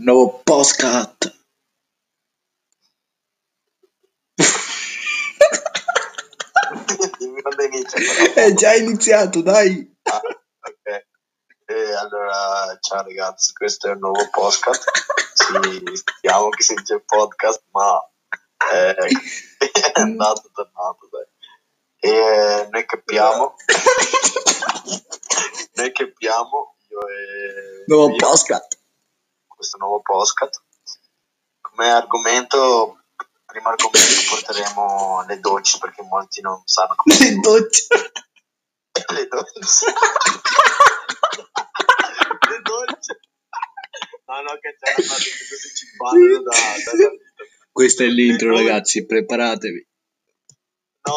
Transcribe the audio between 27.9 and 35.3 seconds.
io, postcat. Questo nuovo podcast. Come argomento, primo argomento porteremo